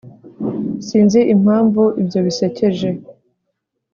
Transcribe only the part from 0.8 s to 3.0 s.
sinzi impamvu ibyo bisekeje